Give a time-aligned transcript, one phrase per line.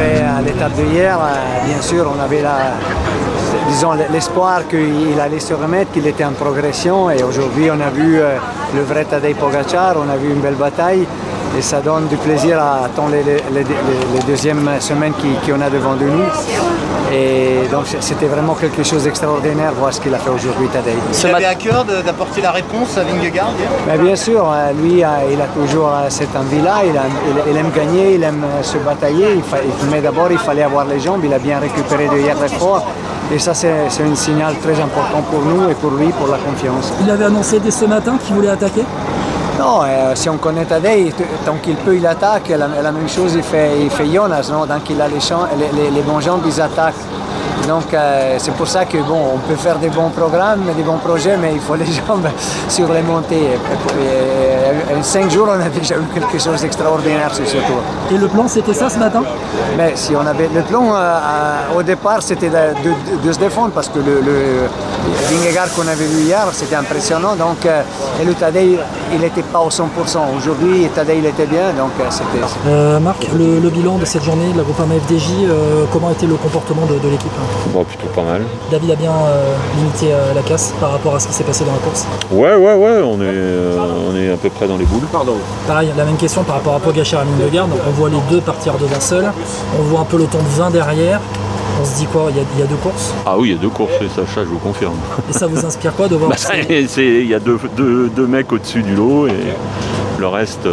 [0.00, 1.18] après l'étape de hier,
[1.66, 2.42] bien sûr, on avait
[3.68, 7.10] disons, l'espoir qu'il allait se remettre, qu'il était en progression.
[7.10, 8.18] Et aujourd'hui, on a vu
[8.74, 11.06] le vrai Tadej Pogacar, on a vu une belle bataille
[11.58, 16.04] et ça donne du plaisir à attendre les, les, deuxièmes semaines qu'on a devant de
[16.04, 16.24] nous.
[17.12, 20.94] Et donc c'était vraiment quelque chose d'extraordinaire voir ce qu'il a fait aujourd'hui Tadej.
[21.24, 23.50] Il avait à cœur d'apporter la réponse à Vingegaard
[24.00, 28.22] Bien sûr, hein, lui euh, il a toujours euh, cette envie-là, il, aime gagner, il
[28.22, 29.42] aime euh, se batailler,
[29.90, 32.86] mais d'abord il fallait avoir les jambes, il a bien récupéré de hier très fort.
[33.32, 36.92] Et ça, c'est un signal très important pour nous et pour lui, pour la confiance.
[37.00, 38.82] Il avait annoncé dès ce matin qu'il voulait attaquer?
[39.58, 41.12] Non, euh, si on connaît Tadej,
[41.44, 42.48] tant qu'il peut, il attaque.
[42.48, 44.66] La, la même chose, il fait, il fait Jonas, non?
[44.66, 45.18] Tant qu'il a les,
[45.72, 46.94] les, les, bons jambes, ils attaquent.
[47.66, 50.98] Donc euh, c'est pour ça que bon, on peut faire des bons programmes, des bons
[50.98, 52.28] projets, mais il faut les jambes
[52.68, 53.58] sur les montées.
[54.96, 57.82] En cinq jours, on a déjà eu quelque chose d'extraordinaire sur ce tour.
[58.10, 59.22] Et le plan, c'était ça ce matin?
[59.76, 63.98] Mais si on avait le plan euh, au départ, c'était de, se défendre parce que
[63.98, 64.68] le, le
[65.76, 67.34] qu'on avait vu hier, c'était impressionnant.
[67.36, 68.78] Donc et le Tadej,
[69.12, 69.84] il n'était pas au 100%.
[70.36, 73.00] Aujourd'hui, Tadej, il était bien, donc c'était.
[73.00, 75.48] Marc, le, bilan de cette journée de la groupe FDJ,
[75.92, 77.30] comment était le comportement de l'équipe?
[77.72, 78.42] Bon, plutôt pas mal.
[78.70, 81.64] David a bien euh, limité euh, la casse par rapport à ce qui s'est passé
[81.64, 83.78] dans la course Ouais, ouais, ouais, on est, euh,
[84.10, 85.06] on est à peu près dans les boules.
[85.12, 85.34] Pardon.
[85.66, 87.70] Pareil, la même question par rapport à Pogachar et garde.
[87.86, 89.30] On voit les deux partir devant seul.
[89.78, 91.20] On voit un peloton de 20 derrière.
[91.80, 92.28] On se dit quoi?
[92.30, 93.14] Il y, a, deux courses?
[93.24, 94.96] Ah oui, il y a deux courses, et ça, je vous confirme.
[95.30, 96.36] Et ça vous inspire quoi de voir bah,
[96.68, 99.32] Il y a deux, deux, mecs au-dessus du lot et
[100.18, 100.66] le reste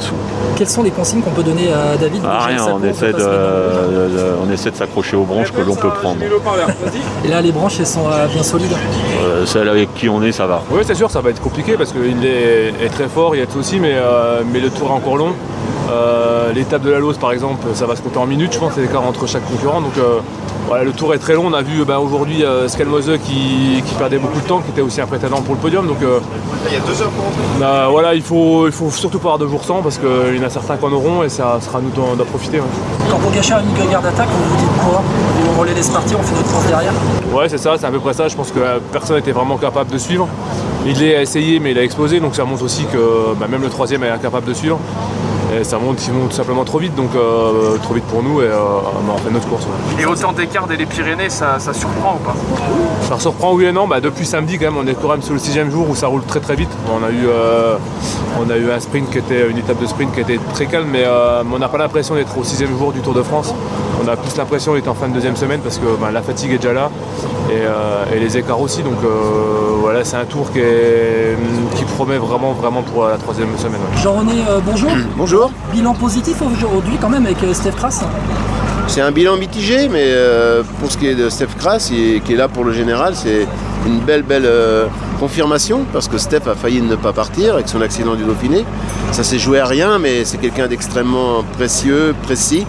[0.00, 0.14] dessous.
[0.56, 3.28] Quelles sont les consignes qu'on peut donner à David ah, Rien, on essaie, de,
[4.42, 6.20] on essaie de s'accrocher aux branches que l'on peut prendre.
[7.24, 8.72] Et là, les branches, elles sont euh, bien solides
[9.22, 10.62] euh, Celle avec qui on est, ça va.
[10.70, 13.46] Oui, c'est sûr, ça va être compliqué parce qu'il est, très fort, il y a
[13.46, 15.32] tout aussi, mais, euh, mais le tour est encore long.
[16.54, 18.82] L'étape de la Lose, par exemple, ça va se compter en minutes, je pense, c'est
[18.82, 19.80] l'écart entre chaque concurrent.
[19.80, 19.94] Donc,
[20.70, 21.46] voilà, le tour est très long.
[21.46, 25.00] On a vu bah, aujourd'hui euh, Skelmose qui, perdait beaucoup de temps, qui était aussi
[25.00, 25.84] un prétendant pour le podium.
[25.84, 26.20] Donc, euh,
[26.68, 27.24] il y a deux heures pour
[27.58, 30.40] bah, voilà, il faut, il faut surtout pas avoir de jours sans parce qu'il y
[30.40, 32.60] en a certains qui en auront et ça sera à nous d'en profiter.
[33.10, 35.02] Quand Pogacar a une garde d'attaque, vous vous dites quoi?
[35.58, 36.92] On les laisse partir, on fait notre course derrière?
[37.32, 38.28] Ouais, c'est ça, c'est à peu près ça.
[38.28, 40.28] Je pense que euh, personne n'était vraiment capable de suivre.
[40.86, 43.68] Il l'a essayé, mais il a explosé, donc ça montre aussi que bah, même le
[43.68, 44.78] troisième est incapable de suivre.
[45.52, 48.44] Et ça monte, il monte simplement trop vite, donc euh, trop vite pour nous et
[48.44, 48.56] euh,
[49.04, 49.66] bah, on fait notre course.
[49.98, 52.36] Et autant d'écart dès les Pyrénées, ça, surprend ou pas?
[53.08, 53.88] Ça surprend oui et non.
[53.88, 56.06] Bah, depuis samedi quand même, on est quand même sur le sixième jour où ça
[56.06, 56.70] roule très très vite.
[56.88, 57.76] On a eu, euh,
[58.38, 60.88] on a eu un sprint qui était une étape de sprint qui était très calme,
[60.92, 61.04] mais,
[61.52, 63.52] on n'a pas l'impression d'être au sixième jour du Tour de France.
[64.02, 66.52] On a plus l'impression d'être en fin de deuxième semaine parce que bah, la fatigue
[66.52, 66.90] est déjà là
[67.50, 68.82] et, les écarts aussi.
[68.82, 68.98] Donc
[69.80, 70.60] voilà, c'est un tour qui,
[71.76, 73.80] qui, promet vraiment vraiment pour la troisième semaine.
[73.96, 74.90] Jean-René, bonjour.
[75.16, 75.39] bonjour.
[75.72, 78.04] Bilan positif aujourd'hui quand même avec euh, Steph Kras
[78.86, 82.36] c'est un bilan mitigé, mais euh, pour ce qui est de Steph Kras, qui est
[82.36, 83.46] là pour le général, c'est
[83.86, 84.88] une belle, belle euh,
[85.20, 88.64] confirmation, parce que Steph a failli ne pas partir avec son accident du Dauphiné.
[89.12, 92.66] Ça s'est joué à rien, mais c'est quelqu'un d'extrêmement précieux, précis,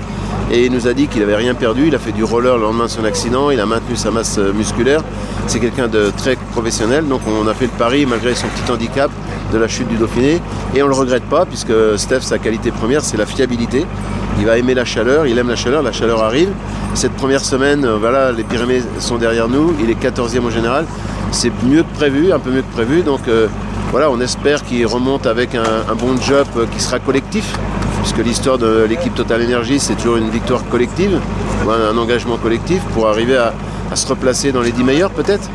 [0.52, 1.88] et il nous a dit qu'il n'avait rien perdu.
[1.88, 4.38] Il a fait du roller le lendemain de son accident, il a maintenu sa masse
[4.38, 5.02] musculaire.
[5.48, 9.10] C'est quelqu'un de très professionnel, donc on a fait le pari, malgré son petit handicap,
[9.52, 10.42] de la chute du Dauphiné.
[10.76, 13.86] Et on ne le regrette pas, puisque Steph, sa qualité première, c'est la fiabilité.
[14.40, 16.50] Il va aimer la chaleur, il aime la chaleur, la chaleur arrive.
[16.94, 20.86] Cette première semaine, euh, voilà, les Pyrénées sont derrière nous, il est 14e au général.
[21.32, 23.02] C'est mieux que prévu, un peu mieux que prévu.
[23.04, 23.48] Donc euh,
[23.92, 27.58] voilà, on espère qu'il remonte avec un, bon job euh, qui sera collectif,
[28.02, 31.20] puisque l'histoire de l'équipe Total Energy, c'est toujours une victoire collective,
[31.70, 33.54] un engagement collectif pour arriver à,
[33.92, 35.50] à se replacer dans les 10 meilleurs peut-être.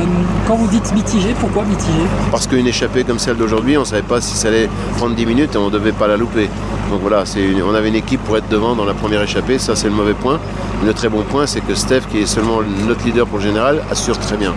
[0.00, 0.04] Euh,
[0.46, 4.02] quand vous dites mitigé, pourquoi mitigé Parce qu'une échappée comme celle d'aujourd'hui, on ne savait
[4.02, 6.48] pas si ça allait prendre 10 minutes et on ne devait pas la louper.
[6.90, 7.24] Donc voilà,
[7.68, 10.14] on avait une équipe pour être devant dans la première échappée, ça c'est le mauvais
[10.14, 10.40] point.
[10.84, 13.82] Le très bon point, c'est que Steph, qui est seulement notre leader pour le général,
[13.90, 14.52] assure très bien.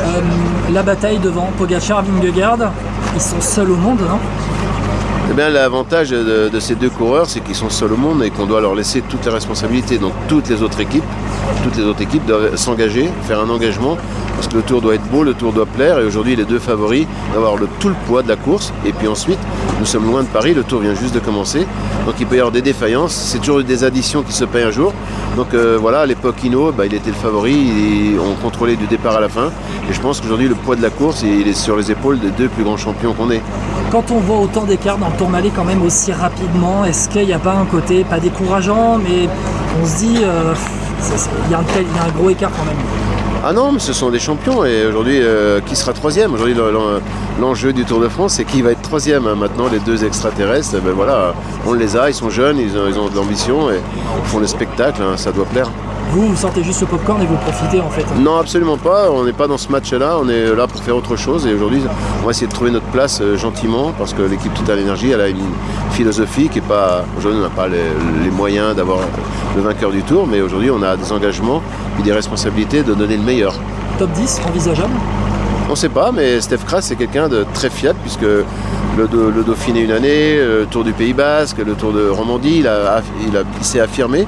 [0.00, 0.20] Euh,
[0.72, 2.72] la bataille devant Pogacar, Vingegaard,
[3.14, 4.18] ils sont seuls au monde, non
[5.30, 8.60] eh l'avantage de, ces deux coureurs, c'est qu'ils sont seuls au monde et qu'on doit
[8.60, 9.98] leur laisser toutes les responsabilités.
[9.98, 11.04] Donc, toutes les autres équipes,
[11.62, 13.96] toutes les autres équipes doivent s'engager, faire un engagement,
[14.34, 15.98] parce que le tour doit être beau, le tour doit plaire.
[15.98, 18.72] Et aujourd'hui, les deux favoris doivent avoir le, tout le poids de la course.
[18.84, 19.38] Et puis ensuite,
[19.80, 21.66] nous sommes loin de Paris, le tour vient juste de commencer.
[22.06, 23.12] Donc, il peut y avoir des défaillances.
[23.12, 24.92] C'est toujours des additions qui se payent un jour.
[25.36, 28.16] Donc, euh, voilà, à l'époque Hino, bah, il était le favori.
[28.20, 29.50] on contrôlait du départ à la fin.
[29.90, 32.30] Et je pense qu'aujourd'hui, le poids de la course, il est sur les épaules des
[32.30, 33.42] deux plus grands champions qu'on ait.
[33.90, 37.38] Quand on voit autant d'écart dans Tourmalet quand même aussi rapidement, est-ce qu'il n'y a
[37.38, 39.28] pas un côté, pas décourageant, mais
[39.82, 40.54] on se dit, euh,
[41.46, 43.13] il y, a un gros écart quand même
[43.46, 46.32] Ah non, mais ce sont des champions et aujourd'hui, euh, qui sera troisième?
[46.32, 47.00] Aujourd'hui, le- le-
[47.40, 49.26] l'enjeu du Tour de France, c'est qui va être troisième.
[49.26, 49.34] hein.
[49.34, 51.34] Maintenant, les deux extraterrestres, ben voilà,
[51.66, 53.74] on les a, ils sont jeunes, ils ont, ils ont de l'ambition et
[54.22, 55.68] ils font le spectacle, hein, ça doit plaire.
[56.12, 58.06] Vous, vous sortez juste le popcorn et vous profitez en fait.
[58.18, 59.10] Non, absolument pas.
[59.10, 60.16] On n'est pas dans ce match-là.
[60.22, 61.46] On est là pour faire autre chose.
[61.46, 61.82] Et aujourd'hui,
[62.22, 65.20] on va essayer de trouver notre place euh, gentiment parce que l'équipe Total Energy, elle
[65.20, 65.40] a une
[65.90, 67.04] philosophie qui est pas.
[67.18, 67.78] Aujourd'hui, on n'a pas les,
[68.22, 68.98] les moyens d'avoir
[69.56, 71.62] le vainqueur du tour, mais aujourd'hui, on a des engagements
[71.98, 73.54] et des responsabilités de donner le meilleur.
[73.98, 74.92] Top 10 envisageable?
[75.68, 79.08] On ne sait pas, mais Steph Kras, c'est quelqu'un de très fiable puisque le,
[79.46, 83.36] Dauphiné une année, le Tour du Pays Basque, le Tour de Romandie, il, a- il,
[83.36, 84.26] a- il s'est affirmé.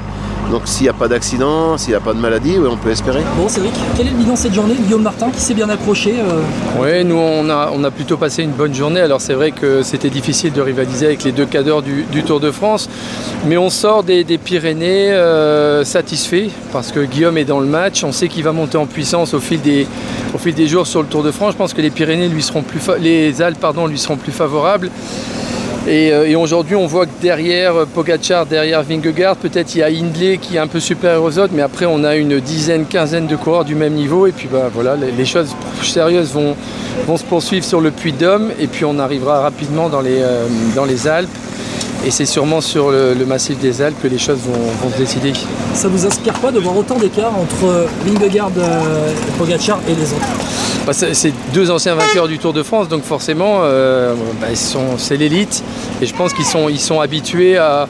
[0.50, 2.90] Donc s'il n'y a pas d'accident, s'il n'y a pas de maladie, oui, on peut
[2.90, 3.20] espérer.
[3.36, 4.74] Bon, Cédric, quel est le bilan cette journée?
[4.74, 6.40] Guillaume Martin qui s'est bien accroché euh,
[6.80, 9.00] Oui, nous on a, on a plutôt passé une bonne journée.
[9.00, 12.38] Alors c'est vrai que c'était difficile de rivaliser avec les deux cadors du, du Tour
[12.40, 12.88] de France,
[13.46, 18.04] mais on sort des, des Pyrénées euh, satisfait parce que Guillaume est dans le match.
[18.04, 19.86] On sait qu'il va monter en puissance au fil des,
[20.34, 21.52] au fil des jours sur le Tour de France.
[21.52, 24.90] Je pense que les Pyrénées lui seront plus, les Alpes pardon, lui seront plus favorables.
[25.86, 29.82] Et, euh, et aujourd'hui, on voit que derrière euh, Pogacar, derrière Vingegaard, peut-être il y
[29.84, 32.86] a Hindley qui est un peu supérieur aux autres, mais après on a une dizaine,
[32.86, 34.26] quinzaine de coureurs du même niveau.
[34.26, 36.56] Et puis bah, voilà, les, choses sérieuses vont,
[37.16, 40.46] se poursuivre sur le Puy de Dôme, et puis on arrivera rapidement dans les, euh,
[40.74, 41.30] dans les Alpes.
[42.06, 44.96] Et c'est sûrement sur le, le massif des Alpes que les choses vont, vont se
[44.96, 45.32] décider.
[45.74, 50.86] Ça vous inspire quoi de voir autant d'écart entre Vingegaard, euh, Pogacar et les autres
[50.86, 54.46] Bah, c'est deux anciens vainqueurs du Tour de France, donc forcément, euh, bah,
[54.98, 55.64] c'est l'élite.
[56.00, 57.88] Et je pense qu'ils sont, ils sont habitués à,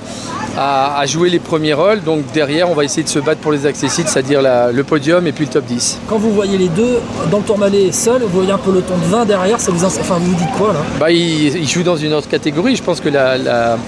[0.57, 2.03] à- à jouer les premiers rôles.
[2.03, 5.33] Donc derrière, on va essayer de se battre pour les accessibles, c'est-à-dire le podium et
[5.33, 5.99] puis le top 10.
[6.09, 6.99] Quand vous voyez les deux
[7.31, 10.31] dans le Tourmalet seul, vous voyez un peloton de 20 derrière, ça vous, enfin, vous
[10.33, 10.81] vous dites quoi là?
[10.99, 12.77] Bah, ils, ils jouent dans une autre catégorie.
[12.77, 13.79] Je pense que la, la-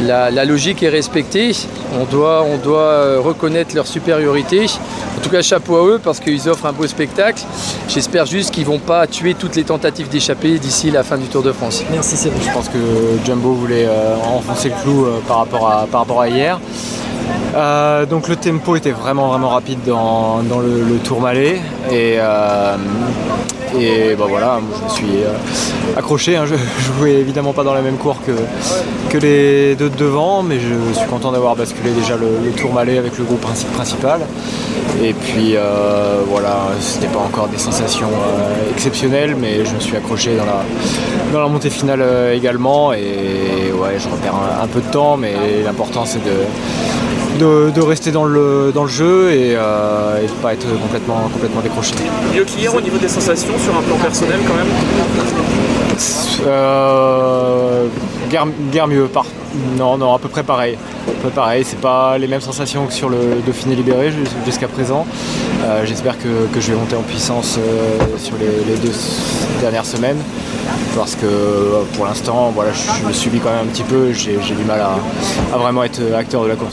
[0.00, 1.52] la- logique est respectée.
[1.98, 2.44] On doit,
[2.76, 4.66] euh, reconnaître leur supériorité.
[5.16, 7.42] En tout cas, chapeau à eux parce qu'ils offrent un beau spectacle.
[7.88, 11.42] J'espère juste qu'ils vont pas tuer toutes les tentatives d'échapper d'ici la fin du Tour
[11.42, 11.82] de France.
[11.90, 12.42] Merci Cédric.
[12.46, 12.78] Je pense que
[13.24, 15.38] Jumbo voulait euh, enfoncer le clou euh, par
[15.98, 16.60] rapport à hier.
[17.54, 21.58] Euh, donc le tempo était vraiment vraiment rapide dans, dans le, le Tourmalet
[21.90, 22.76] et, euh,
[23.78, 26.36] et bah voilà, je me suis euh, accroché.
[26.36, 26.44] hein.
[26.46, 28.32] Je, je jouais évidemment pas dans la même cour que,
[29.10, 32.98] que les deux de devant, mais je suis content d'avoir basculé déjà le, le Tourmalet
[32.98, 34.20] avec le groupe princi- principal.
[35.02, 35.56] Et puis
[36.30, 38.08] voilà, c'était pas encore des sensations
[38.70, 40.62] exceptionnelles, mais je me suis accroché dans la,
[41.32, 42.02] dans la montée finale
[42.34, 42.92] également.
[42.94, 45.34] Et ouais, je repère un peu de temps, mais
[45.64, 46.32] l'important c'est de,
[47.36, 51.28] de, de rester dans le, dans le jeu et, euh, et de pas être complètement,
[51.32, 51.94] complètement décroché.
[52.34, 54.66] Mieux qu'hier au niveau des sensations sur un plan personnel quand même
[56.46, 57.86] Euh,
[58.30, 59.24] guère, guère mieux, par...
[59.78, 60.76] non, non, à peu près pareil.
[61.08, 63.16] À peu pareil, c'est pas les mêmes sensations que sur le
[63.46, 65.06] Dauphiné libéré jus- jusqu'à présent.
[65.64, 68.92] Euh, J'espère que, que je vais monter en puissance euh, sur les, les deux
[69.60, 70.18] dernières semaines.
[70.96, 74.38] Parce que euh, pour l'instant, voilà, je, le subis quand même un petit peu, j'ai
[74.42, 76.64] j'ai du mal à, à vraiment être acteur de la course.